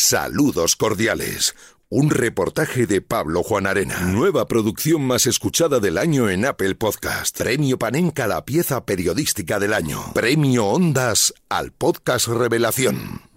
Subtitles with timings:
[0.00, 1.56] Saludos cordiales.
[1.88, 3.98] Un reportaje de Pablo Juan Arena.
[4.02, 7.36] Nueva producción más escuchada del año en Apple Podcast.
[7.36, 10.12] Premio Panenka a la pieza periodística del año.
[10.14, 13.27] Premio Ondas al podcast Revelación.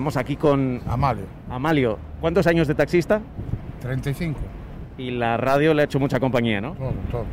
[0.00, 1.98] Estamos aquí con Amalio, Amalio.
[2.22, 3.20] ¿Cuántos años de taxista?
[3.82, 4.40] 35.
[4.96, 6.72] Y la radio le ha hecho mucha compañía, ¿no?
[6.72, 7.24] Todo, todo.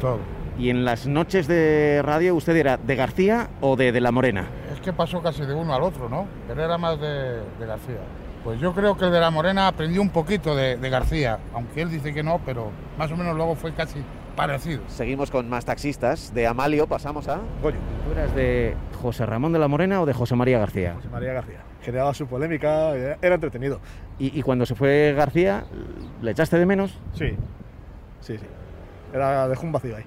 [0.00, 0.18] Todo.
[0.58, 4.48] Y en las noches de radio, ¿usted era de García o de De la Morena?
[4.74, 6.26] Es que pasó casi de uno al otro, ¿no?
[6.48, 8.00] Pero era más de, de García.
[8.42, 11.80] Pues yo creo que el de la Morena aprendió un poquito de, de García, aunque
[11.80, 14.02] él dice que no, pero más o menos luego fue casi
[14.36, 14.82] parecido.
[14.88, 16.32] Seguimos con más taxistas.
[16.34, 17.40] De Amalio pasamos a...
[17.62, 17.78] Goyo.
[18.06, 20.94] ¿Tú eras de José Ramón de la Morena o de José María García?
[20.94, 21.58] José María García.
[21.82, 23.80] Generaba su polémica, era entretenido.
[24.18, 25.64] ¿Y, y cuando se fue García,
[26.22, 26.98] le echaste de menos?
[27.14, 27.30] Sí,
[28.20, 28.46] sí, sí.
[29.12, 30.04] Era, dejó un vacío ahí.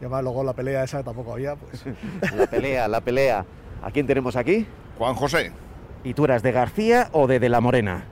[0.00, 1.84] Y además luego la pelea esa tampoco había, pues...
[2.36, 3.44] La pelea, la pelea.
[3.82, 4.66] ¿A quién tenemos aquí?
[4.98, 5.52] Juan José,
[6.04, 8.04] ¿Y tú eras de García o de De la Morena?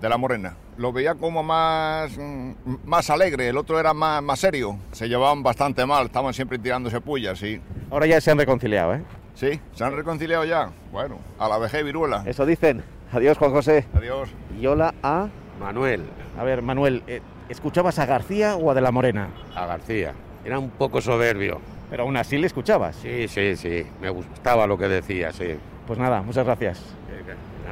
[0.00, 0.56] De la Morena.
[0.76, 2.52] Lo veía como más, mm,
[2.84, 4.78] más alegre, el otro era más, más serio.
[4.92, 7.60] Se llevaban bastante mal, estaban siempre tirándose pullas, sí.
[7.90, 9.02] Ahora ya se han reconciliado, ¿eh?
[9.34, 10.70] Sí, se han reconciliado ya.
[10.92, 12.22] Bueno, a la vejez viruela.
[12.26, 12.82] Eso dicen.
[13.12, 13.86] Adiós, Juan José.
[13.94, 14.30] Adiós.
[14.60, 15.28] Y hola a...
[15.60, 16.02] Manuel,
[16.38, 19.30] A ver, Manuel, eh, ¿escuchabas a García o a De la Morena?
[19.54, 20.12] a García.
[20.44, 21.60] Era un poco soberbio.
[21.88, 22.96] Pero aún así le escuchabas.
[22.96, 23.86] Sí, sí, sí.
[24.00, 25.56] Me gustaba lo que decía, sí.
[25.86, 26.82] Pues nada, muchas gracias.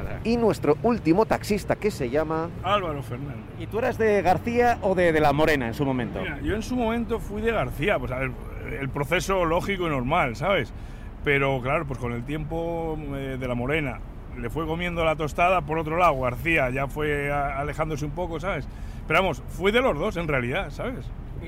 [0.03, 0.19] Nada.
[0.23, 2.49] Y nuestro último taxista, que se llama...
[2.63, 3.43] Álvaro Fernández.
[3.59, 6.19] ¿Y tú eras de García o de De la Morena en su momento?
[6.21, 8.31] Mira, yo en su momento fui de García, pues a ver,
[8.79, 10.73] el proceso lógico y normal, ¿sabes?
[11.23, 13.99] Pero claro, pues con el tiempo eh, de la morena
[14.39, 18.39] le fue comiendo la tostada, por otro lado, García ya fue a- alejándose un poco,
[18.39, 18.67] ¿sabes?
[19.07, 21.05] Pero vamos, fui de los dos en realidad, ¿sabes?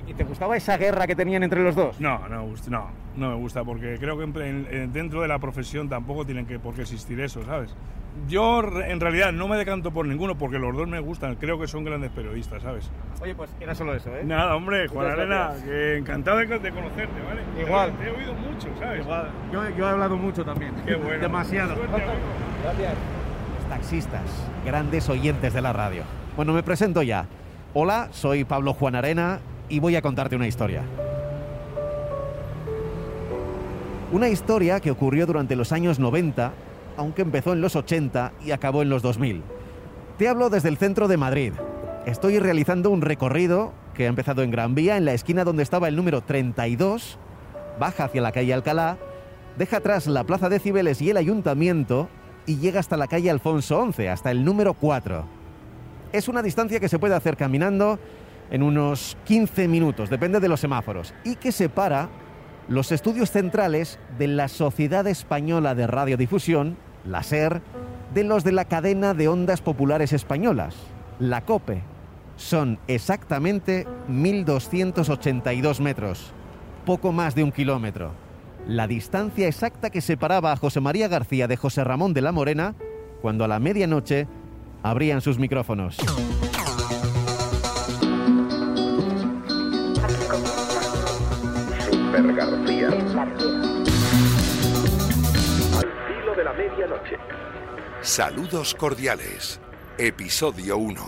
[0.07, 2.00] ¿Y te gustaba esa guerra que tenían entre los dos?
[2.00, 5.39] No, no, no, no me gusta porque creo que en- en- en- dentro de la
[5.39, 7.75] profesión tampoco tienen que por qué existir eso, ¿sabes?
[8.28, 11.67] Yo en realidad no me decanto por ninguno porque los dos me gustan, creo que
[11.67, 12.89] son grandes periodistas, ¿sabes?
[13.22, 14.23] Oye, pues era solo eso, ¿eh?
[14.23, 15.63] Nada, hombre, Juan Arena, gracias.
[15.66, 17.41] que encantado de, de conocerte, ¿vale?
[17.61, 17.91] Igual.
[17.94, 19.06] Te, he oído mucho, ¿sabes?
[19.53, 20.73] Yo, yo he hablado mucho también.
[20.85, 21.19] Qué bueno.
[21.22, 21.75] Demasiado.
[21.75, 22.09] Suerte, amigo.
[23.59, 24.23] Los taxistas,
[24.66, 26.01] grandes oyentes de la radio.
[26.35, 27.27] Bueno, me presento ya.
[27.75, 29.39] Hola, soy Pablo Juan Arena
[29.69, 30.81] y voy a contarte una historia.
[34.09, 36.53] Una historia que ocurrió durante los años 90,
[36.95, 39.44] aunque empezó en los 80 y acabó en los 2000.
[40.18, 41.51] Te hablo desde el centro de Madrid.
[42.06, 45.90] Estoy realizando un recorrido que ha empezado en Gran Vía, en la esquina donde estaba
[45.90, 47.19] el número 32,
[47.81, 48.97] baja hacia la calle Alcalá,
[49.57, 52.07] deja atrás la plaza de Cibeles y el ayuntamiento
[52.45, 55.25] y llega hasta la calle Alfonso 11, hasta el número 4.
[56.13, 58.00] Es una distancia que se puede hacer caminando
[58.51, 62.07] en unos 15 minutos, depende de los semáforos, y que separa
[62.67, 67.61] los estudios centrales de la Sociedad Española de Radiodifusión, la SER,
[68.13, 70.75] de los de la cadena de ondas populares españolas,
[71.19, 71.81] la COPE.
[72.35, 76.31] Son exactamente 1.282 metros,
[76.85, 78.11] poco más de un kilómetro.
[78.67, 82.75] La distancia exacta que separaba a José María García de José Ramón de la Morena
[83.22, 84.27] cuando a la medianoche
[84.83, 85.97] abrían sus micrófonos.
[92.23, 92.88] García.
[92.88, 92.97] Al
[96.07, 97.16] filo de la medianoche.
[98.01, 99.59] Saludos cordiales.
[100.00, 101.00] Episodio 1.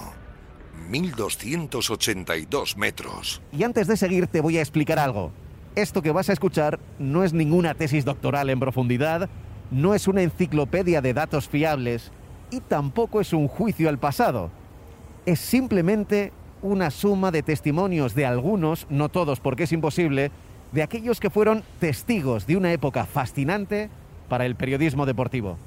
[0.89, 3.41] 1282 metros.
[3.51, 5.31] Y antes de seguir te voy a explicar algo.
[5.75, 9.29] Esto que vas a escuchar no es ninguna tesis doctoral en profundidad,
[9.71, 12.11] no es una enciclopedia de datos fiables
[12.51, 14.51] y tampoco es un juicio al pasado.
[15.25, 20.31] Es simplemente una suma de testimonios de algunos, no todos porque es imposible,
[20.71, 23.89] de aquellos que fueron testigos de una época fascinante
[24.27, 25.57] para el periodismo deportivo.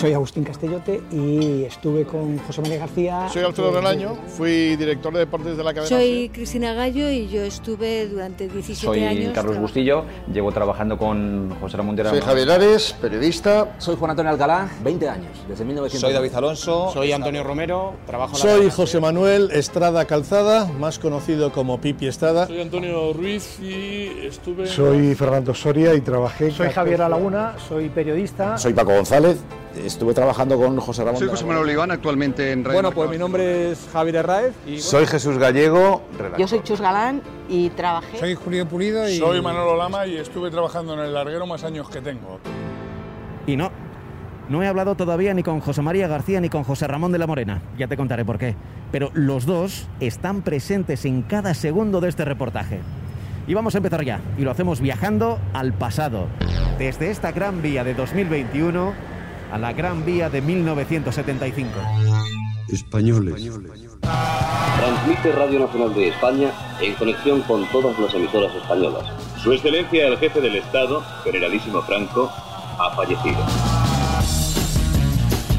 [0.00, 3.28] Soy Agustín Castellote y estuve con José María García.
[3.30, 5.88] Soy Alfredo Relaño, fui director de deportes de la cadena.
[5.94, 9.32] Soy Cristina Gallo y yo estuve durante 17 Soy años.
[9.34, 13.74] Carlos traba- Bustillo, llevo trabajando con José Ramón de Soy Javier Ares, periodista.
[13.76, 16.00] Soy Juan Antonio Alcalá, 20 años, desde 1900.
[16.00, 16.90] Soy David Alonso.
[16.94, 22.06] Soy Antonio Romero, trabajo en la Soy José Manuel Estrada Calzada, más conocido como Pipi
[22.06, 22.46] Estrada.
[22.46, 24.66] Soy Antonio Ruiz y estuve.
[24.66, 26.50] Soy Fernando Soria y trabajé.
[26.52, 28.56] Soy Javier Alaguna, soy periodista.
[28.56, 29.36] Soy Paco González.
[29.76, 31.18] Estuve trabajando con José Ramón.
[31.18, 34.54] Soy José Manuel Oliván, actualmente en Radio Bueno, pues mi nombre es Javier Herráez.
[34.66, 36.02] Y, Soy Jesús Gallego,
[36.38, 38.18] Yo soy Chus Galán y trabajé.
[38.18, 39.18] Soy Julio Pulido y.
[39.18, 42.40] Soy Manolo Lama y estuve trabajando en el larguero más años que tengo.
[43.46, 43.70] Y no,
[44.48, 47.28] no he hablado todavía ni con José María García ni con José Ramón de la
[47.28, 47.62] Morena.
[47.78, 48.56] Ya te contaré por qué.
[48.90, 52.80] Pero los dos están presentes en cada segundo de este reportaje.
[53.46, 54.20] Y vamos a empezar ya.
[54.36, 56.26] Y lo hacemos viajando al pasado.
[56.78, 59.09] Desde esta gran vía de 2021
[59.50, 61.70] a la gran vía de 1975.
[62.68, 63.50] Españoles.
[64.00, 69.04] Transmite Radio Nacional de España en conexión con todas las emisoras españolas.
[69.42, 72.30] Su Excelencia el Jefe del Estado, Generalísimo Franco,
[72.78, 73.38] ha fallecido.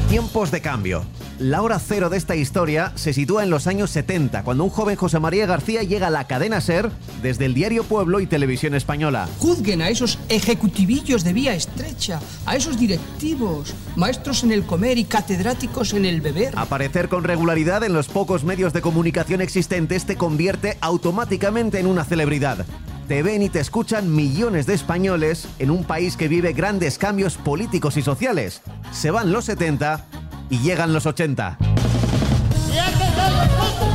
[0.08, 1.04] Tiempos de cambio.
[1.42, 4.94] La hora cero de esta historia se sitúa en los años 70, cuando un joven
[4.94, 9.28] José María García llega a la cadena SER desde el diario Pueblo y Televisión Española.
[9.40, 15.04] Juzguen a esos ejecutivillos de vía estrecha, a esos directivos, maestros en el comer y
[15.04, 16.56] catedráticos en el beber.
[16.56, 22.04] Aparecer con regularidad en los pocos medios de comunicación existentes te convierte automáticamente en una
[22.04, 22.64] celebridad.
[23.08, 27.36] Te ven y te escuchan millones de españoles en un país que vive grandes cambios
[27.36, 28.62] políticos y sociales.
[28.92, 30.21] Se van los 70
[30.52, 31.56] y llegan los 80.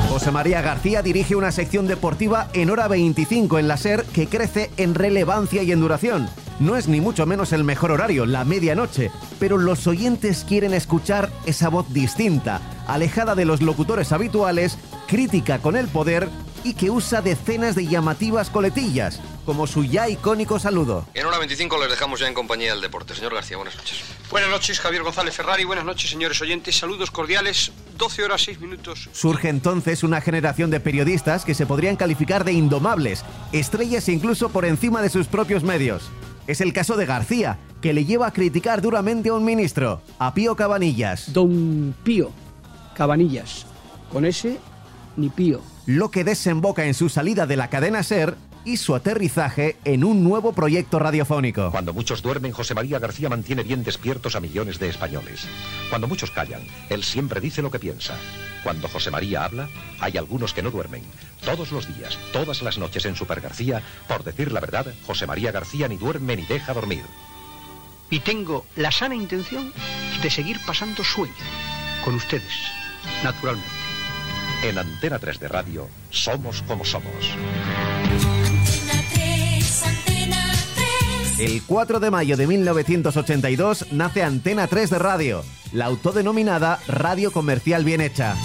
[0.10, 4.72] José María García dirige una sección deportiva en hora 25 en la SER que crece
[4.78, 6.28] en relevancia y en duración.
[6.60, 11.30] No es ni mucho menos el mejor horario, la medianoche, pero los oyentes quieren escuchar
[11.46, 16.28] esa voz distinta, alejada de los locutores habituales, crítica con el poder
[16.64, 21.06] y que usa decenas de llamativas coletillas, como su ya icónico saludo.
[21.14, 23.16] En hora 25 les dejamos ya en compañía del deporte.
[23.16, 24.04] Señor García, buenas noches.
[24.30, 25.64] Buenas noches, Javier González Ferrari.
[25.64, 26.78] Buenas noches, señores oyentes.
[26.78, 27.72] Saludos cordiales.
[27.98, 29.10] 12 horas 6 minutos.
[29.14, 33.24] Surge entonces una generación de periodistas que se podrían calificar de indomables,
[33.54, 36.04] estrellas incluso por encima de sus propios medios.
[36.46, 40.34] Es el caso de García, que le lleva a criticar duramente a un ministro, a
[40.34, 41.32] Pío Cabanillas.
[41.32, 42.34] Don Pío
[42.98, 43.66] Cabanillas.
[44.12, 44.60] Con ese,
[45.16, 45.62] ni Pío.
[45.86, 48.36] Lo que desemboca en su salida de la cadena SER
[48.68, 51.72] y su aterrizaje en un nuevo proyecto radiofónico.
[51.72, 55.48] Cuando muchos duermen, José María García mantiene bien despiertos a millones de españoles.
[55.90, 58.16] Cuando muchos callan, él siempre dice lo que piensa.
[58.64, 59.70] Cuando José María habla,
[60.02, 61.04] hay algunos que no duermen.
[61.46, 65.54] Todos los días, todas las noches en Super García, por decir la verdad, José María
[65.54, 67.04] García ni duerme ni deja dormir.
[68.10, 69.72] Y tengo la sana intención
[70.22, 71.34] de seguir pasando sueño
[72.04, 72.54] con ustedes,
[73.24, 73.70] naturalmente.
[74.64, 77.34] En Antena 3 de Radio, somos como somos.
[81.40, 87.86] El 4 de mayo de 1982 nace Antena 3 de Radio, la autodenominada Radio Comercial
[87.86, 88.36] Bien Hecha.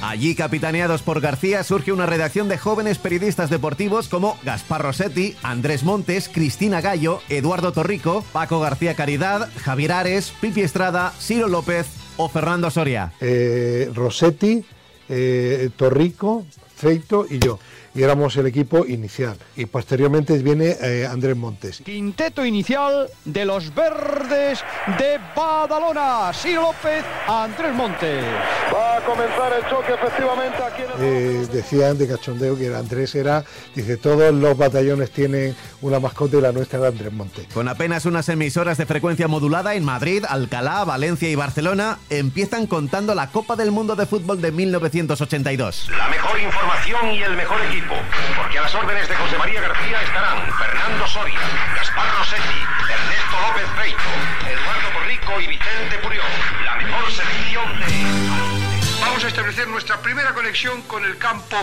[0.00, 5.84] Allí, capitaneados por García, surge una redacción de jóvenes periodistas deportivos como Gaspar Rossetti, Andrés
[5.84, 11.86] Montes, Cristina Gallo, Eduardo Torrico, Paco García Caridad, Javier Ares, Pipi Estrada, Ciro López
[12.16, 13.12] o Fernando Soria.
[13.20, 14.64] Eh, Rossetti,
[15.14, 16.46] eh, Torrico,
[16.82, 17.60] Feito y yo.
[17.94, 19.36] Y éramos el equipo inicial.
[19.54, 21.82] Y posteriormente viene eh, Andrés Montes.
[21.84, 24.64] Quinteto inicial de los verdes
[24.98, 26.32] de Badalona.
[26.32, 28.24] Ciro López, Andrés Montes.
[28.74, 33.44] Va a comenzar el choque efectivamente aquí en Eh, decían de cachondeo que Andrés era,
[33.76, 37.46] dice, todos los batallones tienen una mascota y la nuestra era Andrés Montes.
[37.52, 43.14] Con apenas unas emisoras de frecuencia modulada en Madrid, Alcalá, Valencia y Barcelona, empiezan contando
[43.14, 45.88] la Copa del Mundo de Fútbol de 1982.
[45.90, 46.71] La mejor información
[47.12, 47.94] y el mejor equipo,
[48.36, 51.38] porque a las órdenes de José María García estarán Fernando Soria,
[51.76, 53.98] Gaspar Rossetti, Ernesto López Freito,
[54.48, 56.22] Eduardo Torrico y Vicente Purió.
[56.64, 59.00] La mejor selección de...
[59.00, 61.56] Vamos a establecer nuestra primera conexión con el campo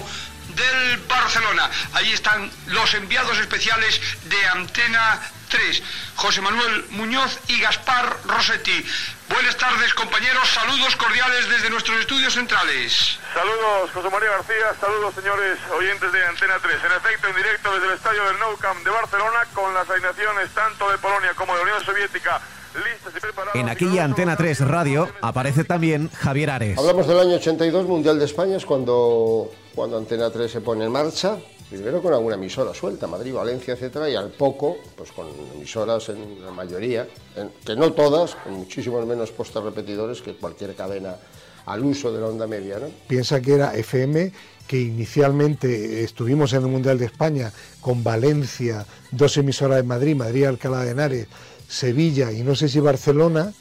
[0.49, 1.69] del Barcelona.
[1.93, 5.83] Allí están los enviados especiales de Antena 3,
[6.15, 8.85] José Manuel Muñoz y Gaspar Rossetti.
[9.29, 10.49] Buenas tardes, compañeros.
[10.49, 13.19] Saludos cordiales desde nuestros estudios centrales.
[13.33, 14.73] Saludos, José María García.
[14.81, 16.75] Saludos, señores oyentes de Antena 3.
[16.83, 20.49] En efecto, en directo desde el estadio del Nou Camp de Barcelona, con las alineaciones
[20.53, 22.41] tanto de Polonia como de la Unión Soviética
[22.73, 23.55] listas y preparadas.
[23.55, 26.77] En aquella Antena 3 Radio aparece también Javier Ares.
[26.77, 30.91] Hablamos del año 82, Mundial de España, es cuando, cuando Antena 3 se pone en
[30.91, 31.37] marcha.
[31.69, 36.43] Primero con alguna emisora suelta, Madrid, Valencia, etcétera, y al poco, pues con emisoras en
[36.43, 41.15] la mayoría, en- que no todas, con muchísimos menos postes repetidores que cualquier cadena
[41.67, 42.87] al uso de la onda media, ¿no?
[43.07, 44.31] Piensa que era FM,
[44.67, 50.45] que inicialmente estuvimos en el Mundial de España con Valencia, dos emisoras de Madrid, Madrid,
[50.45, 51.27] Alcalá de Henares,
[51.67, 53.53] Sevilla y no sé si Barcelona,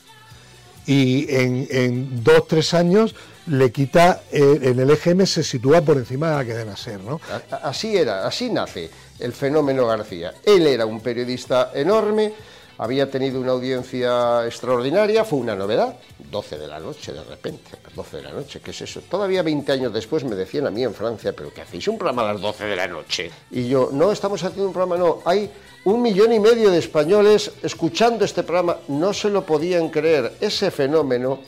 [0.86, 3.14] y en, en dos, tres años
[3.49, 7.21] le quita, eh, en el EGM se sitúa por encima de la cadena SER, ¿no?
[7.62, 8.90] Así era, así nace.
[9.19, 10.35] el fenómeno García.
[10.45, 12.33] Él era un periodista enorme,
[12.78, 15.97] había tenido una audiencia extraordinaria, fue una novedad,
[16.31, 19.00] 12 de la noche de repente, 12 de la noche, ¿qué es eso?
[19.00, 22.23] Todavía 20 años después me decían a mí en Francia, pero ¿qué hacéis un programa
[22.23, 23.31] a las 12 de la noche?
[23.50, 25.50] Y yo, no, estamos haciendo un programa, no, hay
[25.85, 30.71] un millón y medio de españoles escuchando este programa, no se lo podían creer, ese
[30.71, 31.40] fenómeno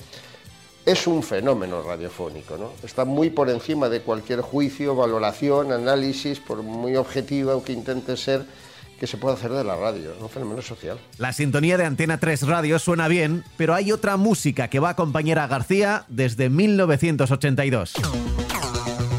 [0.87, 2.73] es un fenómeno radiofónico, ¿no?
[2.83, 8.45] Está muy por encima de cualquier juicio, valoración, análisis, por muy objetivo que intente ser
[8.99, 10.99] que se puede hacer de la radio, un fenómeno social.
[11.17, 14.93] La sintonía de Antena 3 Radio suena bien, pero hay otra música que va a
[14.93, 17.95] acompañar a García desde 1982.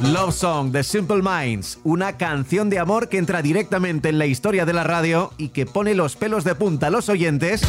[0.03, 4.65] Love Song de Simple Minds, una canción de amor que entra directamente en la historia
[4.65, 7.62] de la radio y que pone los pelos de punta a los oyentes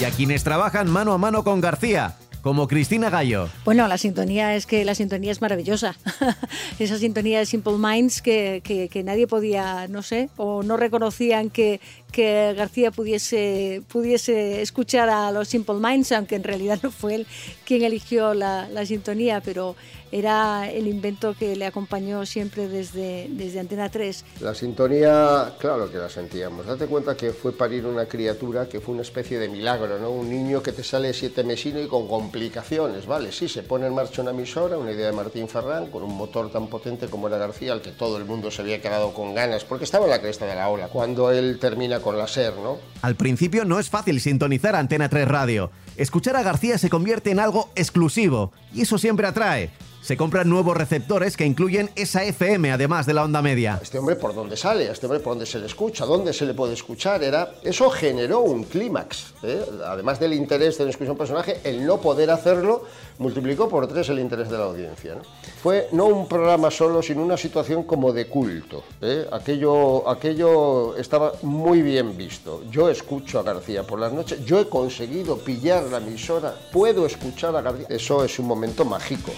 [0.00, 2.16] y a quienes trabajan mano a mano con García,
[2.46, 3.48] como Cristina Gallo.
[3.64, 5.96] Bueno, la sintonía es que la sintonía es maravillosa.
[6.78, 11.80] Esa sintonía de Simple Minds que, que, nadie podía, no sé, o no reconocían que,
[12.16, 17.26] que García pudiese, pudiese escuchar a los Simple Minds, aunque en realidad no fue él
[17.66, 19.76] quien eligió la, la sintonía, pero
[20.12, 24.24] era el invento que le acompañó siempre desde, desde Antena 3.
[24.40, 26.66] La sintonía, claro que la sentíamos.
[26.66, 30.10] Date cuenta que fue parir una criatura que fue una especie de milagro, ¿no?
[30.10, 33.32] Un niño que te sale siete mesino y con complicaciones, ¿vale?
[33.32, 36.50] Sí, se pone en marcha una emisora, una idea de Martín Ferrán, con un motor
[36.50, 39.64] tan potente como era García, al que todo el mundo se había quedado con ganas,
[39.64, 42.78] porque estaba en la cresta de la ola, cuando él termina con la SER, ¿no?
[43.02, 45.72] Al principio no es fácil sintonizar Antena 3 Radio.
[45.96, 49.72] Escuchar a García se convierte en algo exclusivo, y eso siempre atrae
[50.06, 53.80] se compran nuevos receptores que incluyen esa FM además de la onda media.
[53.82, 56.54] Este hombre por dónde sale, este hombre por dónde se le escucha, dónde se le
[56.54, 59.34] puede escuchar, era eso generó un clímax.
[59.42, 59.64] ¿eh?
[59.84, 62.84] Además del interés de la un personaje, el no poder hacerlo
[63.18, 65.16] multiplicó por tres el interés de la audiencia.
[65.62, 68.84] Fue no un programa solo, sino una situación como de culto.
[69.00, 69.26] ¿eh?
[69.32, 72.62] Aquello, aquello estaba muy bien visto.
[72.70, 77.56] Yo escucho a García por las noches, yo he conseguido pillar la emisora, puedo escuchar
[77.56, 77.86] a García.
[77.88, 79.32] Eso es un momento mágico.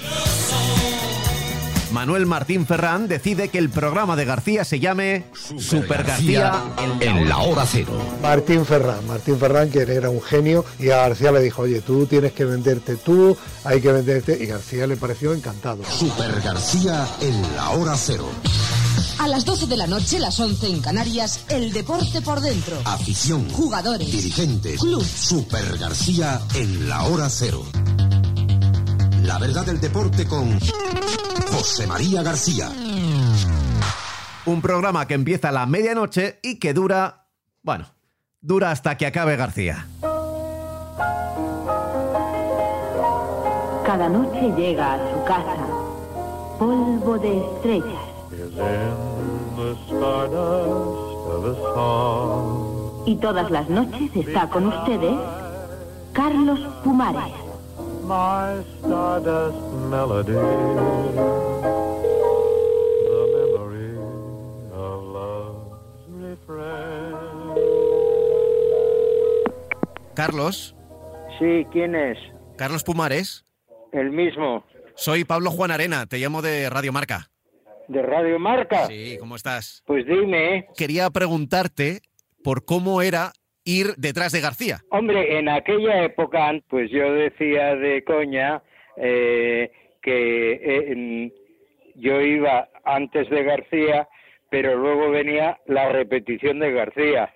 [1.93, 6.53] Manuel Martín Ferrán decide que el programa de García se llame Super, García,
[7.01, 7.93] en, en la hora cero.
[8.23, 12.07] Martín Ferrán, Martín Ferrán que era un genio y a García le dijo, oye, tú
[12.07, 15.83] tienes que venderte tú, hay que venderte y García le pareció encantado.
[15.85, 18.29] Super García en la hora cero.
[19.19, 22.77] A las 12 de la noche, las 11 en Canarias, el deporte por dentro.
[22.85, 25.05] Afición, jugadores, dirigentes, club.
[25.05, 27.65] Super García en la hora cero.
[29.29, 30.59] La verdad del deporte con
[31.53, 32.71] José María García.
[34.47, 37.27] Un programa que empieza a la medianoche y que dura,
[37.63, 37.85] bueno,
[38.41, 39.87] dura hasta que acabe García.
[43.85, 45.57] Cada noche llega a su casa
[46.59, 48.03] polvo de estrellas.
[53.05, 55.19] Y todas las noches está con ustedes
[56.15, 57.48] Carlos Pumares.
[58.09, 59.59] My stardust
[59.91, 60.33] melody.
[63.05, 63.93] The memory
[64.73, 67.15] of love's refrain.
[70.15, 70.75] Carlos.
[71.39, 72.17] Sí, ¿quién es?
[72.57, 73.45] Carlos Pumares.
[73.93, 74.65] El mismo.
[74.97, 77.31] Soy Pablo Juan Arena, te llamo de Radio Marca.
[77.89, 78.87] ¿De Radio Marca?
[78.87, 79.83] Sí, ¿cómo estás?
[79.87, 80.67] Pues dime.
[80.77, 82.01] Quería preguntarte
[82.43, 83.33] por cómo era
[83.69, 84.79] ir detrás de García.
[84.89, 88.63] Hombre, en aquella época, pues yo decía de coña
[88.97, 89.71] eh,
[90.01, 91.33] que eh,
[91.97, 94.09] yo iba antes de García,
[94.51, 97.35] pero luego venía la repetición de García.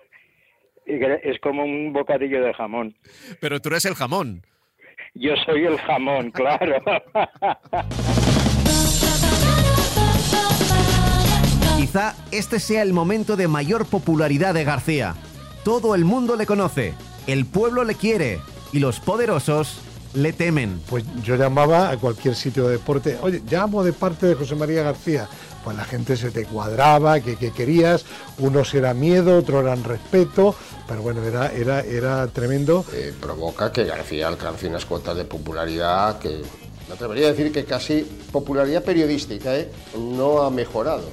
[0.85, 2.95] Es como un bocadillo de jamón.
[3.39, 4.41] Pero tú eres el jamón.
[5.13, 6.81] Yo soy el jamón, claro.
[11.77, 15.13] Quizá este sea el momento de mayor popularidad de García.
[15.63, 16.93] Todo el mundo le conoce,
[17.25, 18.41] el pueblo le quiere
[18.73, 19.79] y los poderosos
[20.13, 20.81] le temen.
[20.89, 24.83] Pues yo llamaba a cualquier sitio de deporte, oye, llamo de parte de José María
[24.83, 25.27] García.
[25.63, 28.03] Pues la gente se te cuadraba, que, que querías,
[28.39, 30.53] unos era miedo, otros eran respeto,
[30.85, 32.83] pero bueno, era, era, era tremendo.
[32.91, 36.41] Eh, provoca que García alcance unas cuotas de popularidad que,
[36.89, 38.01] me atrevería a decir que casi
[38.31, 39.71] popularidad periodística, ¿eh?
[39.97, 41.09] no ha mejorado.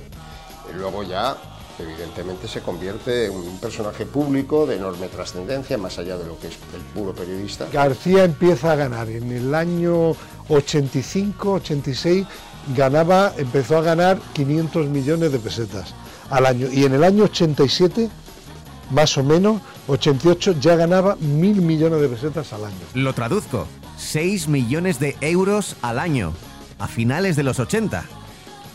[0.69, 1.37] Y luego ya
[1.81, 6.49] evidentemente se convierte en un personaje público de enorme trascendencia, más allá de lo que
[6.49, 7.67] es el puro periodista.
[7.73, 9.09] García empieza a ganar.
[9.09, 10.17] En el año
[10.49, 12.27] 85, 86,
[12.77, 15.95] ganaba, empezó a ganar 500 millones de pesetas
[16.31, 16.69] al año.
[16.73, 18.09] Y en el año 87,
[18.91, 22.77] más o menos, 88, ya ganaba mil millones de pesetas al año.
[22.95, 23.67] Lo traduzco,
[23.99, 26.33] 6 millones de euros al año,
[26.79, 28.20] a finales de los 80.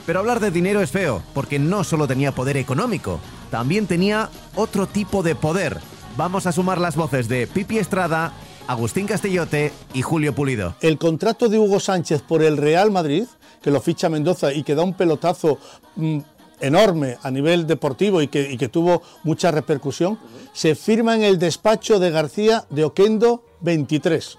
[0.06, 3.20] Pero hablar de dinero es feo, porque no solo tenía poder económico,
[3.50, 5.80] también tenía otro tipo de poder.
[6.16, 8.34] Vamos a sumar las voces de Pipi Estrada,
[8.68, 10.76] Agustín Castellote y Julio Pulido.
[10.82, 13.26] El contrato de Hugo Sánchez por el Real Madrid,
[13.64, 15.58] que lo ficha Mendoza y que da un pelotazo
[15.96, 16.20] mm,
[16.62, 20.20] enorme a nivel deportivo y que, y que tuvo mucha repercusión,
[20.54, 24.38] se firma en el despacho de García de Oquendo 23.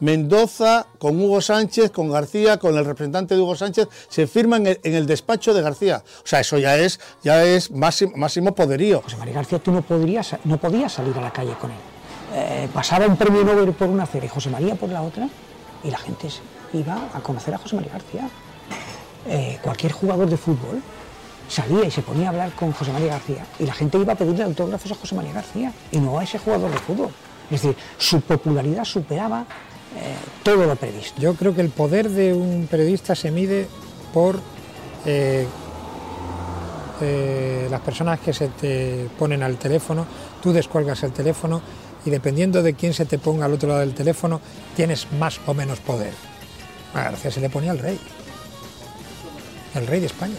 [0.00, 4.78] Mendoza con Hugo Sánchez, con García, con el representante de Hugo Sánchez, se firma en
[4.82, 6.02] el, despacho de García.
[6.24, 9.02] O sea, eso ya es, ya es máximo, poderío.
[9.02, 11.76] José María García, tú no, podrías, no podías salir a la calle con él.
[12.34, 15.28] Eh, pasaba un premio Nobel por una acera y José María por la otra,
[15.82, 16.28] y la gente
[16.72, 18.28] iba a conocer a José María García.
[19.26, 20.82] Eh, cualquier jugador de fútbol
[21.48, 24.16] salía y se ponía a hablar con José María García y la gente iba a
[24.16, 27.10] pedirle autógrafos a José María García y no a ese jugador de fútbol.
[27.50, 29.46] Es decir, su popularidad superaba
[29.96, 31.20] eh, todo lo previsto.
[31.20, 33.68] Yo creo que el poder de un periodista se mide
[34.12, 34.40] por
[35.06, 35.46] eh,
[37.00, 40.06] eh, las personas que se te ponen al teléfono,
[40.42, 41.60] tú descuelgas el teléfono
[42.04, 44.40] y dependiendo de quién se te ponga al otro lado del teléfono,
[44.76, 46.12] tienes más o menos poder.
[46.94, 47.98] A García se le ponía al rey,
[49.74, 50.34] el rey de España.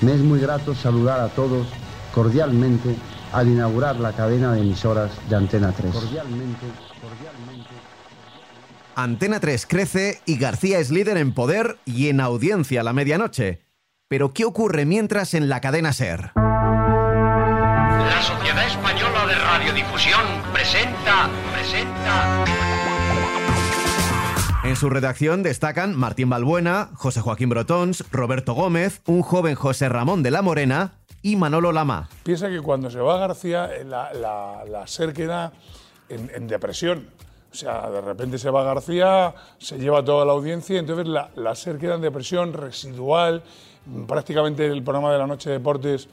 [0.00, 1.66] Me es muy grato saludar a todos
[2.12, 2.96] cordialmente
[3.32, 5.92] al inaugurar la cadena de emisoras de Antena 3.
[5.92, 6.95] Cordialmente, cordialmente.
[8.98, 13.60] Antena 3 crece y García es líder en poder y en audiencia a la medianoche.
[14.08, 16.30] Pero ¿qué ocurre mientras en la cadena Ser?
[16.34, 22.44] La Sociedad Española de Radiodifusión presenta, presenta.
[24.64, 30.22] En su redacción destacan Martín Balbuena, José Joaquín Brotons, Roberto Gómez, un joven José Ramón
[30.22, 32.08] de la Morena y Manolo Lama.
[32.22, 35.52] Piensa que cuando se va García, eh, la, la, la SER queda
[36.08, 37.10] en, en depresión.
[37.56, 41.54] O sea, de repente se va García, se lleva toda la audiencia, entonces la, la
[41.54, 43.42] SER queda en depresión residual.
[44.06, 46.06] Prácticamente el programa de la noche de deportes,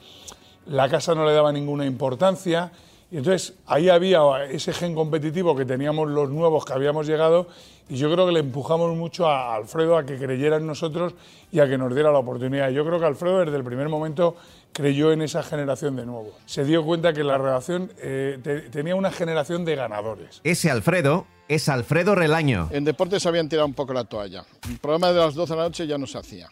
[0.66, 2.72] la casa no le daba ninguna importancia.
[3.10, 4.20] Y entonces ahí había
[4.50, 7.46] ese gen competitivo que teníamos los nuevos que habíamos llegado
[7.88, 11.12] y yo creo que le empujamos mucho a Alfredo a que creyera en nosotros
[11.52, 12.70] y a que nos diera la oportunidad.
[12.70, 14.34] Yo creo que Alfredo desde el primer momento
[14.72, 16.30] creyó en esa generación de nuevo.
[16.46, 20.40] Se dio cuenta que la relación eh, te- tenía una generación de ganadores.
[20.42, 22.68] Ese Alfredo es Alfredo Relaño.
[22.72, 24.44] En deportes habían tirado un poco la toalla.
[24.68, 26.48] El programa de las 12 de la noche ya no se hacía.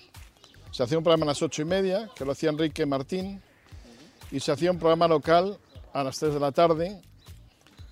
[0.70, 3.42] Se hacía un programa a las 8 y media, que lo hacía Enrique Martín,
[4.30, 5.58] y se hacía un programa local
[5.92, 7.00] a las 3 de la tarde,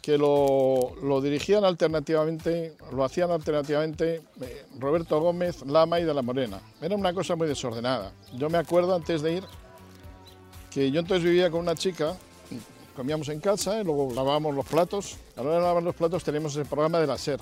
[0.00, 6.22] que lo, lo dirigían alternativamente, lo hacían alternativamente eh, Roberto Gómez, Lama y de la
[6.22, 6.60] Morena.
[6.80, 8.12] Era una cosa muy desordenada.
[8.34, 9.44] Yo me acuerdo antes de ir
[10.70, 12.16] que yo entonces vivía con una chica,
[13.00, 15.16] comíamos en casa y luego lavábamos los platos.
[15.34, 17.40] A la hora de lavar los platos teníamos el programa de la SER.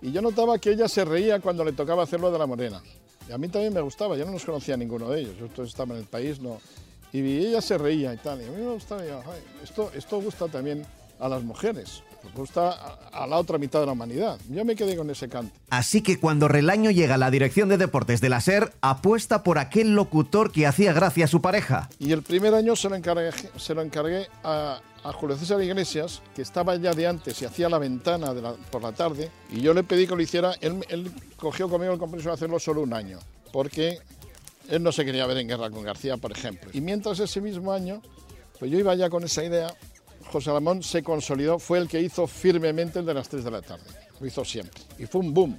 [0.00, 2.80] Y yo notaba que ella se reía cuando le tocaba hacerlo de la morena.
[3.28, 5.36] Y a mí también me gustaba, yo no los conocía ninguno de ellos.
[5.38, 6.58] Yo entonces estaba en el país, no.
[7.12, 8.40] Y ella se reía y tal.
[8.40, 10.86] Y a mí me gustaba, y yo, "Ay, esto, esto gusta también
[11.20, 14.38] a las mujeres, pues gusta a, a la otra mitad de la humanidad.
[14.48, 15.58] Yo me quedé con ese cante.
[15.70, 19.58] Así que cuando Relaño llega a la dirección de deportes de la SER, apuesta por
[19.58, 21.88] aquel locutor que hacía gracia a su pareja.
[21.98, 26.22] Y el primer año se lo encargué, se lo encargué a, a Julio César Iglesias,
[26.34, 29.60] que estaba ya de antes y hacía la ventana de la- por la tarde, y
[29.60, 30.54] yo le pedí que lo hiciera.
[30.60, 33.18] Él, él cogió conmigo el compromiso de hacerlo solo un año,
[33.52, 33.98] porque
[34.68, 36.70] él no se quería ver en guerra con García, por ejemplo.
[36.74, 38.02] Y mientras ese mismo año,
[38.58, 39.72] pues yo iba ya con esa idea,
[40.30, 43.62] José Ramón se consolidó, fue el que hizo firmemente el de las 3 de la
[43.62, 43.84] tarde.
[44.20, 44.80] Lo hizo siempre.
[44.98, 45.58] Y fue un boom.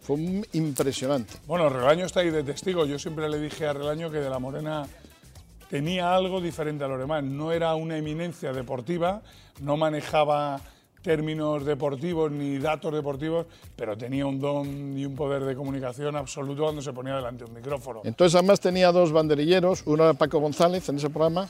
[0.00, 1.34] Fue un impresionante.
[1.46, 2.84] Bueno, Relaño está ahí de testigo.
[2.84, 4.86] Yo siempre le dije a Relaño que de la Morena
[5.70, 7.22] tenía algo diferente a los demás.
[7.22, 9.22] No era una eminencia deportiva,
[9.60, 10.60] no manejaba
[11.02, 13.46] términos deportivos ni datos deportivos,
[13.76, 17.50] pero tenía un don y un poder de comunicación absoluto cuando se ponía delante de
[17.50, 18.02] un micrófono.
[18.04, 21.48] Entonces además tenía dos banderilleros, uno era Paco González en ese programa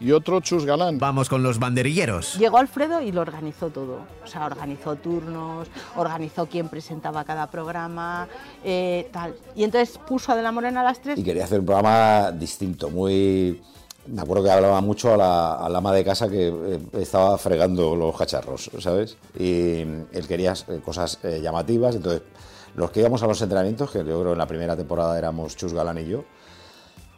[0.00, 0.98] y otro Chus Galán.
[0.98, 2.36] Vamos con los banderilleros.
[2.38, 4.00] Llegó Alfredo y lo organizó todo.
[4.22, 8.28] O sea, organizó turnos, organizó quién presentaba cada programa,
[8.64, 9.34] eh, tal.
[9.54, 11.18] Y entonces puso a De la Morena a las tres.
[11.18, 13.62] y quería hacer un programa distinto, muy...
[14.06, 17.96] Me acuerdo que hablaba mucho a la, al ama de casa que eh, estaba fregando
[17.96, 19.16] los cacharros, ¿sabes?
[19.36, 22.22] Y él quería eh, cosas eh, llamativas, entonces
[22.76, 25.72] los que íbamos a los entrenamientos, que yo creo en la primera temporada éramos Chus
[25.72, 26.24] Galán y yo,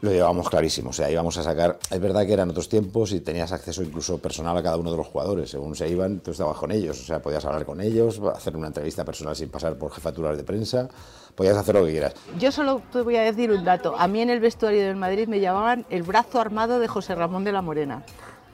[0.01, 3.21] lo llevábamos clarísimo, o sea, íbamos a sacar, es verdad que eran otros tiempos y
[3.21, 6.57] tenías acceso incluso personal a cada uno de los jugadores, según se iban, tú estabas
[6.57, 9.91] con ellos, o sea, podías hablar con ellos, hacer una entrevista personal sin pasar por
[9.91, 10.89] jefaturas de prensa,
[11.35, 12.15] podías hacer lo que quieras.
[12.39, 13.95] Yo solo te voy a decir un dato.
[13.97, 17.45] A mí en el vestuario del Madrid me llamaban el brazo armado de José Ramón
[17.45, 18.05] de la Morena.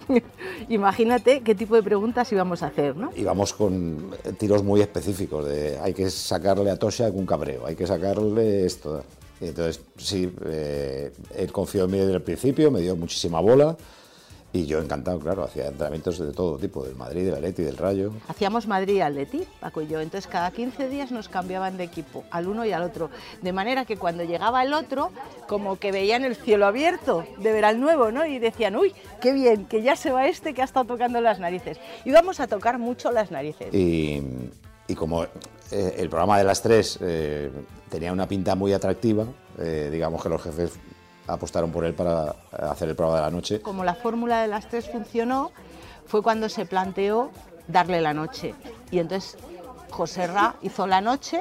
[0.68, 3.10] Imagínate qué tipo de preguntas íbamos a hacer, ¿no?
[3.16, 7.86] íbamos con tiros muy específicos de hay que sacarle a Tosha un cabreo, hay que
[7.86, 9.02] sacarle esto.
[9.40, 13.76] Entonces, sí, eh, él confió en mí desde el principio, me dio muchísima bola
[14.52, 18.12] Y yo encantado, claro, hacía entrenamientos de todo tipo, del Madrid, del Atleti, del Rayo.
[18.28, 20.00] Hacíamos Madrid y Atleti, Paco y yo.
[20.00, 23.10] Entonces cada 15 días nos cambiaban de equipo, al uno y al otro.
[23.42, 25.10] De manera que cuando llegaba el otro,
[25.48, 28.24] como que veían el cielo abierto de ver al nuevo, ¿no?
[28.24, 31.40] Y decían, uy, qué bien, que ya se va este que ha estado tocando las
[31.40, 31.80] narices.
[32.04, 33.74] Y vamos a tocar mucho las narices.
[33.74, 34.22] Y,
[34.86, 35.26] y como
[35.74, 37.50] eh, el programa de las tres eh,
[37.90, 39.26] tenía una pinta muy atractiva,
[39.58, 40.72] eh, digamos que los jefes
[41.26, 43.60] apostaron por él para hacer el programa de la noche.
[43.60, 45.50] Como la fórmula de las tres funcionó,
[46.06, 47.30] fue cuando se planteó
[47.68, 48.54] darle la noche.
[48.90, 49.36] Y entonces
[49.90, 51.40] José Ra hizo la noche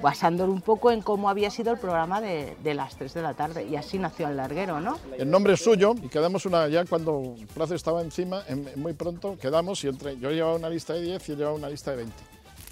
[0.00, 3.34] basándolo un poco en cómo había sido el programa de, de las 3 de la
[3.34, 3.64] tarde.
[3.66, 4.96] Y así nació el larguero, ¿no?
[5.18, 9.36] El nombre es suyo y quedamos una, ya cuando Plazo estaba encima, en- muy pronto
[9.36, 11.96] quedamos y entre, yo llevaba una lista de 10 y él llevaba una lista de
[11.96, 12.14] 20.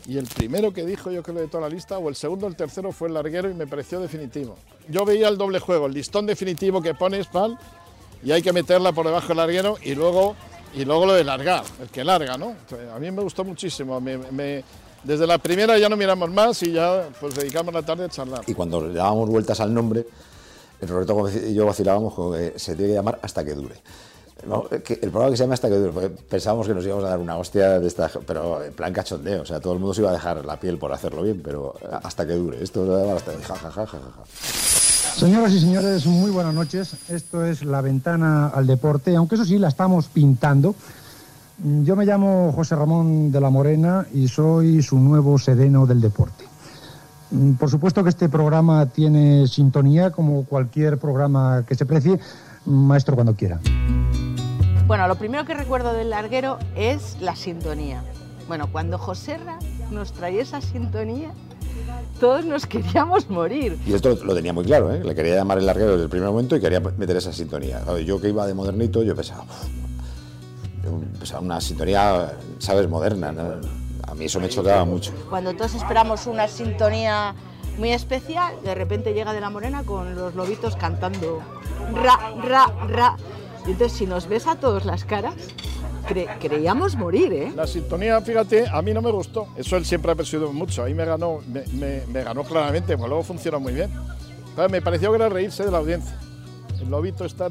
[0.09, 2.49] Y el primero que dijo, yo creo, de toda la lista, o el segundo o
[2.49, 4.57] el tercero, fue el larguero y me pareció definitivo.
[4.88, 7.59] Yo veía el doble juego, el listón definitivo que pones, pal,
[8.23, 10.37] y hay que meterla por debajo del larguero y luego,
[10.75, 12.55] y luego lo de largar, el que larga, ¿no?
[12.95, 14.01] A mí me gustó muchísimo.
[15.03, 18.42] desde la primera ya no miramos más y ya pues dedicamos la tarde a charlar.
[18.47, 20.07] Y cuando le dábamos vueltas al nombre,
[20.83, 23.77] Roberto y yo vacilábamos que se tiene que llamar Hasta que dure.
[24.44, 27.09] No, que el programa que se llama Hasta que dure, pensábamos que nos íbamos a
[27.09, 30.03] dar una hostia de esta, pero en plan cachondeo, o sea, todo el mundo se
[30.03, 32.62] iba a dejar la piel por hacerlo bien, pero hasta que dure.
[32.62, 32.83] Esto
[33.16, 34.25] hasta ja, ja, ja, ja, ja.
[35.16, 36.94] Señoras y señores, muy buenas noches.
[37.09, 40.75] Esto es La Ventana al Deporte, aunque eso sí, la estamos pintando.
[41.59, 46.44] Yo me llamo José Ramón de la Morena y soy su nuevo sedeno del deporte.
[47.31, 52.20] Mm, Por supuesto que este programa tiene sintonía, como cualquier programa que se precie.
[52.66, 53.59] Maestro, cuando quiera.
[54.87, 58.05] Bueno, lo primero que recuerdo del larguero es la sintonía.
[58.46, 59.59] Bueno, cuando José Ra
[59.90, 61.33] nos traía esa sintonía,
[62.20, 63.77] todos nos queríamos morir.
[63.85, 65.03] Y esto lo tenía muy claro, ¿eh?
[65.03, 67.83] le quería llamar el larguero desde el primer momento y quería meter esa sintonía.
[68.05, 73.33] Yo que iba de modernito, yo pensaba, "Uf, yo pensaba una sintonía, ¿sabes?, moderna.
[73.33, 73.42] ¿no?
[74.07, 75.12] A mí eso me chocaba mucho.
[75.29, 77.35] Cuando todos esperamos una sintonía
[77.77, 81.40] muy especial, de repente llega de la Morena con los lobitos cantando
[81.92, 83.16] ra, ra, ra.
[83.67, 85.35] Entonces, si nos ves a todos las caras,
[86.09, 87.53] cre- creíamos morir, ¿eh?
[87.55, 89.49] La sintonía, fíjate, a mí no me gustó.
[89.57, 90.85] Eso él siempre ha perseguido mucho.
[90.85, 93.91] Ahí me ganó, me, ganó claramente, pues luego funcionó muy bien.
[94.71, 96.17] Me pareció que era reírse de la audiencia.
[96.81, 97.49] El lobito está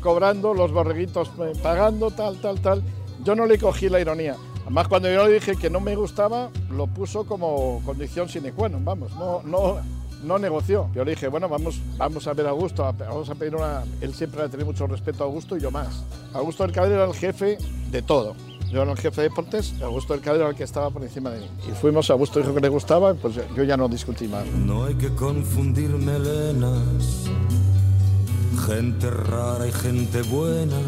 [0.00, 2.82] cobrando, los borreguitos eh, pagando, tal, tal, tal.
[3.22, 4.36] Yo no le cogí la ironía.
[4.62, 8.68] Además, cuando yo le dije que no me gustaba, lo puso como condición sine qua
[8.68, 9.80] non, vamos, no, no,
[10.22, 10.88] no negoció.
[10.94, 11.80] Yo le dije, bueno, vamos,
[12.26, 13.84] a ver a Augusto, vamos a pedir una...
[14.00, 16.04] Él siempre ha tenido mucho respeto a Augusto y yo más.
[16.32, 17.58] Augusto del Cadero era el jefe
[17.90, 18.34] de todo.
[18.70, 21.30] Yo era el jefe de deportes, Augusto del Cadero era el que estaba por encima
[21.30, 21.50] de mí.
[21.68, 24.46] Y fuimos, Augusto dijo que le gustaba, pues yo ya no discutí más.
[24.46, 27.28] No hay que confundir melenas,
[28.66, 30.78] gente rara y gente buena.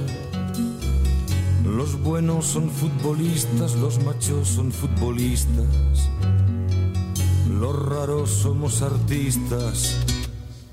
[1.62, 5.66] Los buenos son futbolistas, los machos son futbolistas.
[7.48, 10.02] Los raros somos artistas.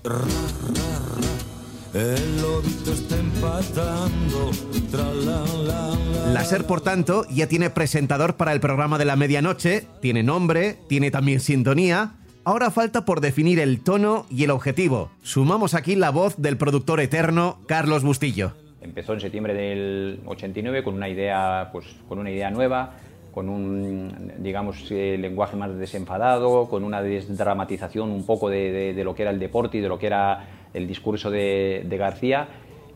[0.04, 2.00] Ra, ra, ra.
[2.00, 4.52] El lobito está empatando.
[4.90, 6.32] Tra, la, la, la.
[6.32, 10.78] La SER, por tanto, ya tiene presentador para el programa de la medianoche, tiene nombre,
[10.88, 12.14] tiene también sintonía.
[12.46, 15.12] Ahora falta por definir el tono y el objetivo.
[15.22, 18.54] Sumamos aquí la voz del productor eterno, Carlos Bustillo.
[18.82, 22.96] Empezó en septiembre del 89 con una idea, pues, con una idea nueva,
[23.34, 29.04] con un, digamos, eh, lenguaje más desenfadado, con una desdramatización un poco de, de- de
[29.04, 32.48] lo que era el deporte y de lo que era el discurso de, de García.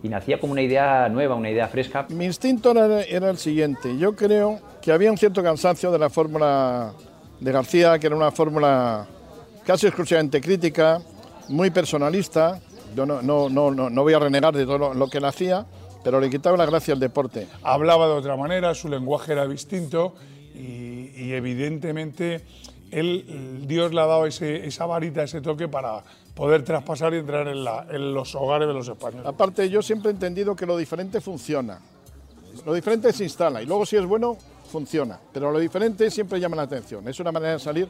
[0.03, 2.05] Y nacía como una idea nueva, una idea fresca.
[2.09, 3.97] Mi instinto era, era el siguiente.
[3.97, 6.91] Yo creo que había un cierto cansancio de la fórmula
[7.39, 9.07] de García, que era una fórmula
[9.65, 10.99] casi exclusivamente crítica,
[11.49, 12.59] muy personalista.
[12.95, 15.65] Yo no, no, no, no, voy a renegar de todo lo, lo que él hacía,
[16.05, 17.47] pero le quitaba la gracia al deporte.
[17.63, 20.15] hablaba de otra manera, su lenguaje era distinto
[20.53, 22.45] y, y evidentemente
[22.91, 27.47] él, Dios le ha dado ese- esa varita, ese toque para poder traspasar y entrar
[27.47, 29.25] en, la- en los hogares de los españoles.
[29.27, 31.79] Aparte, yo siempre he entendido que lo diferente funciona.
[32.65, 34.37] Lo diferente se instala y luego si es bueno,
[34.71, 35.19] funciona.
[35.33, 37.05] Pero lo diferente siempre llama la atención.
[37.07, 37.89] Es una manera de salir.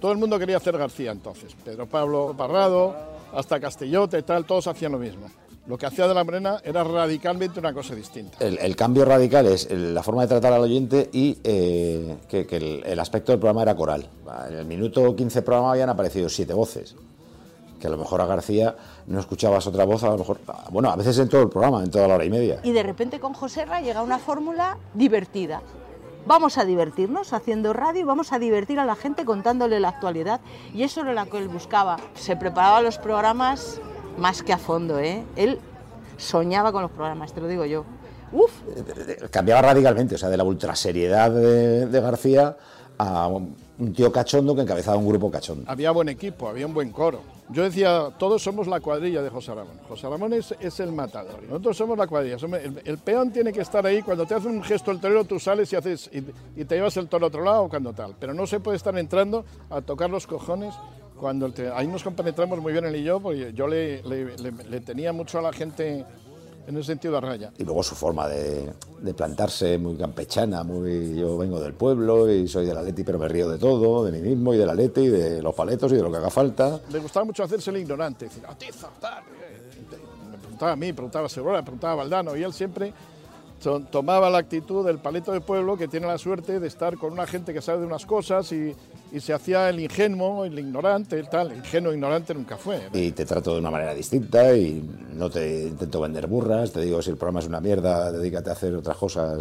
[0.00, 1.54] Todo el mundo quería hacer García entonces.
[1.64, 2.96] Pedro Pablo Parrado,
[3.34, 5.28] hasta Castellote tal, todos hacían lo mismo.
[5.66, 8.38] Lo que hacía de la Morena era radicalmente una cosa distinta.
[8.40, 12.46] El, el cambio radical es el- la forma de tratar al oyente y eh, que,
[12.46, 14.08] que el, el aspecto del programa era coral.
[14.48, 16.96] En el minuto 15 del programa habían aparecido siete voces.
[17.78, 18.74] Que a lo mejor a García
[19.06, 20.38] no escuchabas otra voz, a lo mejor,
[20.70, 22.60] bueno, a veces en todo el programa, en toda la hora y media.
[22.62, 25.62] Y de repente con José Ra llega una fórmula divertida.
[26.26, 30.40] Vamos a divertirnos haciendo radio y vamos a divertir a la gente contándole la actualidad.
[30.74, 31.96] Y eso era lo que él buscaba.
[32.14, 33.80] Se preparaba los programas
[34.18, 35.24] más que a fondo, ¿eh?
[35.36, 35.58] Él
[36.16, 37.84] soñaba con los programas, te lo digo yo.
[38.32, 42.56] eh, cambiaba radicalmente, o sea, de la ultraseriedad de, de García
[42.98, 45.64] a un tío cachondo que encabezaba un grupo cachondo.
[45.70, 47.20] Había buen equipo, había un buen coro.
[47.48, 49.80] Yo decía, todos somos la cuadrilla de José Ramón.
[49.88, 51.42] José Ramón es, es el matador.
[51.42, 52.38] Nosotros somos la cuadrilla.
[52.38, 54.02] somos- el, el peón tiene que estar ahí.
[54.02, 56.18] Cuando te hace un gesto el torero, tú sales y, haces, y,
[56.60, 58.14] y te llevas el toro a otro lado cuando tal.
[58.20, 60.74] Pero no se puede estar entrando a tocar los cojones.
[61.20, 64.52] Cuando te- ahí nos compenetramos muy bien él y yo, porque yo le, le- le-
[64.52, 66.04] le tenía mucho a la gente
[66.66, 67.52] en ese sentido a raya.
[67.58, 72.48] Y luego su forma de, de plantarse muy campechana, muy yo vengo del pueblo y
[72.48, 74.74] soy de la Leti, pero me río de todo, de mí mismo y de la
[74.74, 76.80] Leti y de los paletos y de lo que haga falta.
[76.90, 79.22] Le gustaba mucho hacerse el ignorante, decir, atiza, tal.
[79.24, 79.80] eh,
[80.30, 82.92] Me preguntaba a mí, preguntaba a Segura, preguntaba a Valdano, y él siempre
[83.90, 87.26] tomaba la actitud del paleto de pueblo que tiene la suerte de estar con una
[87.26, 88.74] gente que sabe de unas cosas y,
[89.12, 91.52] y se hacía el ingenuo, el ignorante, el tal.
[91.52, 92.80] El ingenuo ignorante nunca fue.
[92.92, 94.82] Y te trato de una manera distinta y
[95.14, 98.52] no te intento vender burras, te digo si el programa es una mierda, dedícate a
[98.54, 99.38] hacer otras cosas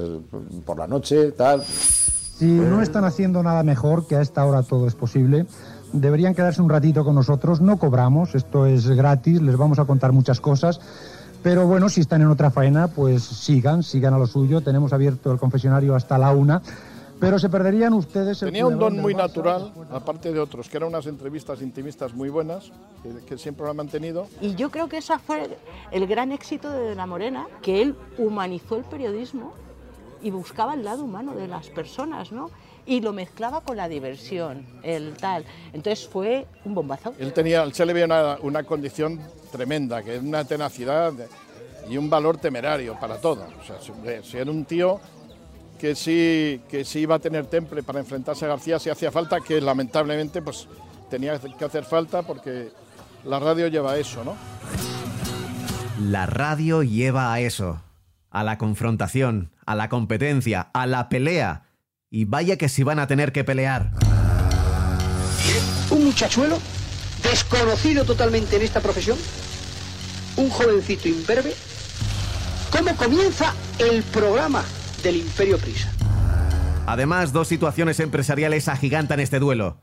[0.66, 1.64] por la noche, tal.
[1.64, 5.46] Si no están haciendo nada mejor, que a esta hora todo es posible,
[5.92, 7.62] deberían quedarse un ratito con nosotros.
[7.62, 10.80] No cobramos, esto es gratis, les vamos a contar muchas cosas.
[11.42, 14.62] Pero bueno, si están en otra faena, pues sigan, sigan a lo suyo.
[14.62, 16.62] Tenemos abierto el confesionario hasta la una.
[17.20, 19.18] Pero se perderían ustedes el Tenía un don muy Barça.
[19.18, 22.72] natural, aparte de otros, que eran unas entrevistas intimistas muy buenas,
[23.04, 24.28] que, que siempre lo han mantenido.
[24.40, 25.58] Y yo creo que ese fue
[25.92, 29.54] el gran éxito de La Morena, que él humanizó el periodismo
[30.22, 32.52] y buscaba el lado humano de las personas, ¿no?
[32.86, 35.44] Y lo mezclaba con la diversión, el tal.
[35.74, 37.14] Entonces fue un bombazo.
[37.20, 39.20] Él tenía, se le veía una, una condición
[39.52, 41.14] tremenda, que es una tenacidad
[41.90, 43.48] y un valor temerario para todo.
[43.60, 43.92] O sea, si,
[44.30, 45.00] si era un tío
[45.80, 49.40] que sí, que sí iba a tener temple para enfrentarse a García si hacía falta,
[49.40, 50.68] que lamentablemente pues
[51.10, 52.70] tenía que hacer falta porque
[53.24, 54.36] la radio lleva a eso, ¿no?
[56.00, 57.82] La radio lleva a eso,
[58.30, 61.64] a la confrontación, a la competencia, a la pelea.
[62.10, 63.92] Y vaya que si van a tener que pelear.
[65.90, 66.60] Un muchachuelo
[67.24, 69.18] desconocido totalmente en esta profesión,
[70.38, 71.54] un jovencito imberbe.
[72.72, 74.64] ¿Cómo comienza el programa
[75.04, 75.92] del Imperio Prisa?
[76.86, 79.78] Además, dos situaciones empresariales agigantan este duelo.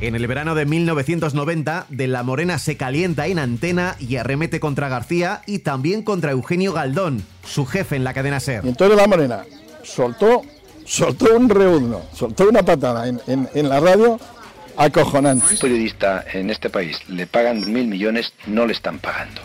[0.00, 4.88] En el verano de 1990, De la Morena se calienta en antena y arremete contra
[4.90, 8.64] García y también contra Eugenio Galdón, su jefe en la cadena SER.
[8.64, 9.44] Y entonces la morena
[9.82, 10.42] soltó,
[10.84, 14.20] soltó un reudno, soltó una patada en, en- en la radio
[14.76, 15.54] acojonante.
[15.54, 19.40] Un periodista en este país le pagan mil millones, no le están pagando.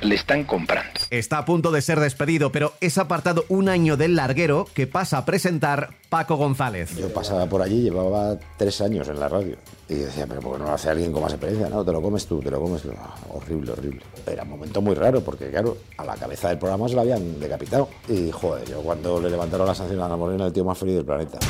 [0.00, 1.00] Le están comprando.
[1.10, 5.18] Está a punto de ser despedido, pero es apartado un año del larguero que pasa
[5.18, 6.96] a presentar Paco González.
[6.96, 9.56] Yo pasaba por allí, llevaba tres años en la radio.
[9.88, 11.68] Y decía, pero ¿por qué no lo hace alguien con más experiencia?
[11.68, 12.90] No, te lo comes tú, te lo comes tú.
[12.96, 14.00] Ah, horrible, horrible.
[14.24, 17.40] Era un momento muy raro porque, claro, a la cabeza del programa se lo habían
[17.40, 17.88] decapitado.
[18.08, 20.94] Y, joder, yo cuando le levantaron la sanción a la morena, el tío más feliz
[20.94, 21.40] del planeta.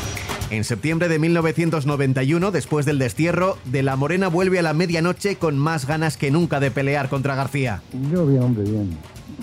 [0.49, 5.59] En septiembre de 1991, después del destierro, De la Morena vuelve a la medianoche con
[5.59, 7.83] más ganas que nunca de pelear contra García.
[8.11, 8.97] Yo bien, hombre, bien.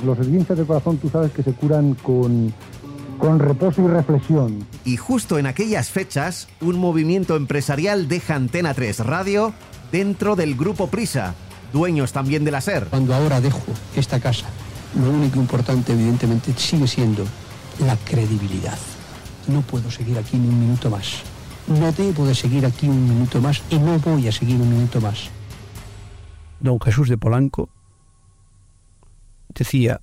[0.03, 2.51] Los esguinces de corazón tú sabes que se curan con,
[3.21, 4.65] con reposo y reflexión.
[4.83, 9.53] Y justo en aquellas fechas, un movimiento empresarial deja Antena 3 Radio
[9.91, 11.35] dentro del grupo Prisa,
[11.71, 12.87] dueños también de la SER.
[12.89, 13.61] Cuando ahora dejo
[13.95, 14.47] esta casa,
[14.99, 17.23] lo único importante evidentemente sigue siendo
[17.85, 18.77] la credibilidad.
[19.47, 21.21] No puedo seguir aquí ni un minuto más.
[21.67, 24.99] No debo de seguir aquí un minuto más y no voy a seguir un minuto
[24.99, 25.29] más.
[26.59, 27.69] Don Jesús de Polanco
[29.53, 30.01] decía,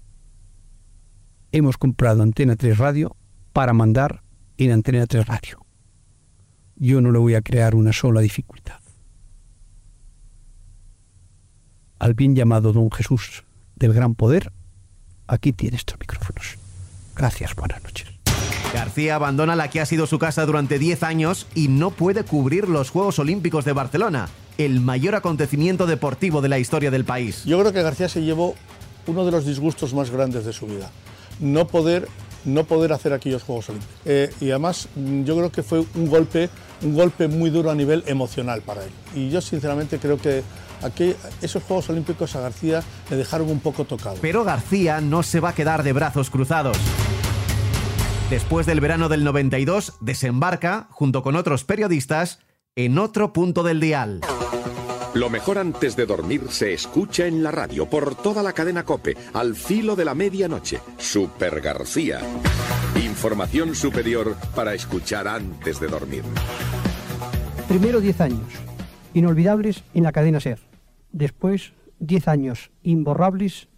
[1.52, 3.16] hemos comprado Antena 3 Radio
[3.52, 4.22] para mandar
[4.56, 5.64] en Antena 3 Radio.
[6.76, 8.80] Yo no le voy a crear una sola dificultad.
[11.98, 14.52] Al bien llamado Don Jesús del Gran Poder,
[15.26, 16.56] aquí tiene estos micrófonos.
[17.16, 18.06] Gracias, buenas noches.
[18.72, 22.68] García abandona la que ha sido su casa durante 10 años y no puede cubrir
[22.68, 27.44] los Juegos Olímpicos de Barcelona, el mayor acontecimiento deportivo de la historia del país.
[27.44, 28.54] Yo creo que García se llevó
[29.06, 30.90] uno de los disgustos más grandes de su vida.
[31.40, 32.08] No poder,
[32.44, 33.94] no poder hacer aquellos Juegos Olímpicos.
[34.04, 36.50] Eh, y además mm, yo creo que fue un golpe,
[36.82, 38.90] un golpe muy duro a nivel emocional para él.
[39.14, 40.42] Y yo sinceramente creo que
[40.82, 44.16] aquel- esos Juegos Olímpicos a García le dejaron un poco tocado.
[44.20, 46.76] Pero García no se va a quedar de brazos cruzados.
[48.30, 52.40] Después del verano del 92, desembarca, junto con otros periodistas,
[52.76, 54.20] en otro punto del dial.
[55.14, 59.16] Lo mejor antes de dormir se escucha en la radio por toda la cadena Cope,
[59.32, 60.80] al filo de la medianoche.
[60.98, 62.20] Super García.
[62.94, 66.22] Información superior para escuchar antes de dormir.
[67.68, 68.48] Primero 10 años,
[69.14, 70.58] inolvidables en la cadena SER.
[71.10, 73.68] Después 10 años imborrables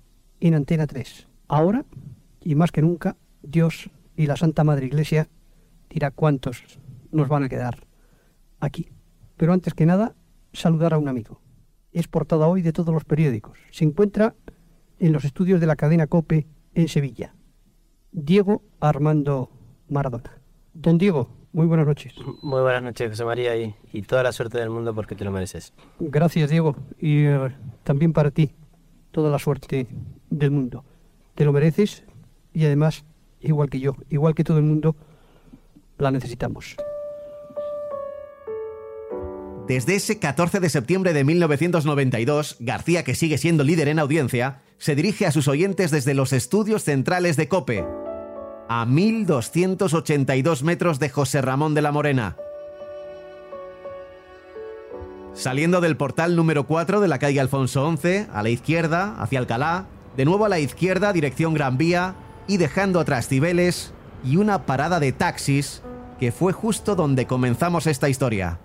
[0.41, 1.29] en Antena 3.
[1.47, 1.85] Ahora,
[2.43, 5.29] y más que nunca, Dios y la Santa Madre Iglesia
[5.89, 6.63] dirá cuántos
[7.13, 7.87] nos van a quedar
[8.59, 8.89] aquí.
[9.37, 10.15] Pero antes que nada,
[10.53, 11.41] saludar a un amigo.
[11.93, 13.59] Es portada hoy de todos los periódicos.
[13.71, 14.35] Se encuentra
[14.99, 17.35] en los estudios de la cadena COPE en Sevilla.
[18.13, 19.51] Diego Armando
[19.89, 20.39] Maradona.
[20.73, 22.15] Don Diego, muy buenas noches.
[22.43, 25.33] Muy buenas noches, José María, y, y toda la suerte del mundo porque te lo
[25.33, 25.73] mereces.
[25.99, 26.77] Gracias, Diego.
[26.99, 28.53] Y eh, también para ti,
[29.11, 29.89] toda la suerte
[30.31, 30.85] del mundo.
[31.35, 32.05] Te lo mereces
[32.53, 33.05] y además,
[33.41, 34.95] igual que yo, igual que todo el mundo,
[35.99, 36.77] la necesitamos.
[39.71, 44.97] Desde ese 14 de septiembre de 1992, García, que sigue siendo líder en audiencia, se
[44.97, 47.87] dirige a sus oyentes desde los estudios centrales de Cope,
[48.69, 52.37] a 1.282 metros de José Ramón de la Morena.
[55.35, 59.87] Saliendo del portal número 4 de la calle Alfonso XI, a la izquierda, hacia Alcalá,
[60.17, 62.17] de nuevo a la izquierda, dirección Gran Vía,
[62.49, 63.93] y dejando atrás Cibeles
[64.25, 65.83] y una parada de taxis,
[66.19, 68.59] que fue justo donde comenzamos esta historia.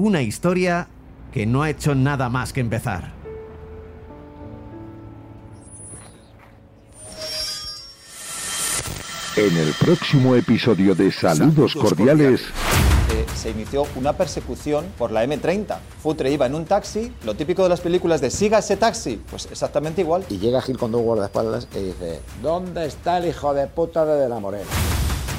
[0.00, 0.88] Una historia
[1.30, 3.12] que no ha hecho nada más que empezar.
[9.36, 12.40] En el próximo episodio de Saludos, Cordiales,
[13.12, 15.76] eh, se inició una persecución por la M30.
[16.02, 19.48] Futre iba en un taxi, lo típico de las películas de siga ese taxi, pues
[19.50, 20.24] exactamente igual.
[20.30, 24.18] Y llega Gil con dos guardaespaldas y dice, ¿dónde está el hijo de puta de,
[24.18, 24.64] de la Morena?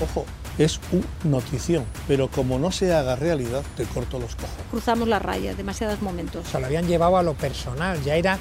[0.03, 0.23] Ojo,
[0.63, 4.49] es un notición, pero como no se haga realidad, te corto los cojos.
[4.69, 6.45] Cruzamos la raya, demasiados momentos.
[6.47, 8.37] O sea, lo habían llevado a lo personal, ya era,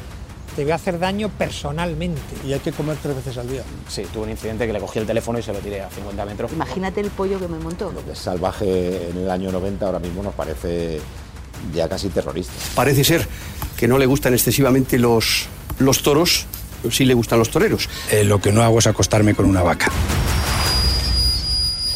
[0.57, 2.21] te voy a hacer daño personalmente.
[2.47, 3.63] Y hay que comer tres veces al día.
[3.89, 6.25] Sí, tuve un incidente que le cogí el teléfono y se lo tiré a 50
[6.25, 6.53] metros.
[6.53, 7.93] Imagínate el pollo que me montó.
[7.93, 11.01] Lo que es salvaje en el año 90 ahora mismo nos parece
[11.75, 12.53] ya casi terrorista.
[12.75, 13.27] Parece ser
[13.77, 15.47] que no le gustan excesivamente los,
[15.79, 16.47] los toros,
[16.91, 17.89] sí le gustan los toreros.
[18.11, 19.91] Eh, lo que no hago es acostarme con una vaca.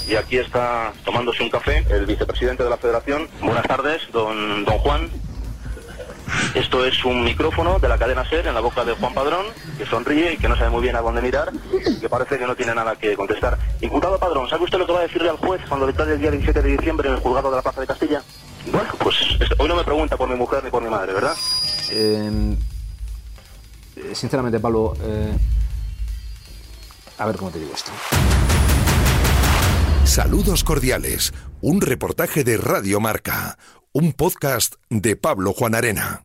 [0.07, 3.29] Y aquí está tomándose un café el vicepresidente de la federación.
[3.41, 5.11] Buenas tardes, don, don Juan.
[6.55, 9.47] Esto es un micrófono de la cadena SER en la boca de Juan Padrón,
[9.79, 11.53] que sonríe y que no sabe muy bien a dónde mirar,
[12.01, 13.59] que parece que no tiene nada que contestar.
[13.81, 16.31] Imputado Padrón, ¿sabe usted lo que va a decirle al juez cuando le el día
[16.31, 18.23] 17 de diciembre en el juzgado de la Plaza de Castilla?
[18.71, 19.17] Bueno, pues
[19.59, 21.37] hoy no me pregunta por mi mujer ni por mi madre, ¿verdad?
[21.91, 22.57] Eh,
[24.13, 25.37] sinceramente, Pablo, eh,
[27.19, 27.93] a ver cómo te digo esto.
[30.05, 33.59] Saludos Cordiales, un reportaje de Radio Marca,
[33.93, 36.25] un podcast de Pablo Juan Arena.